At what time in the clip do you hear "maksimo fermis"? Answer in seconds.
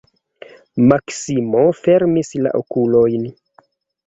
0.91-2.33